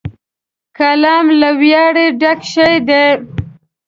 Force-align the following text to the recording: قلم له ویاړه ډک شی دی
قلم 0.77 1.25
له 1.39 1.49
ویاړه 1.61 2.05
ډک 2.21 2.39
شی 2.51 2.75
دی 2.87 3.05